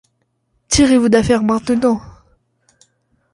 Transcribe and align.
Tirez-vous 0.67 1.09
d’affaire 1.09 1.43
maintenant. 1.43 2.01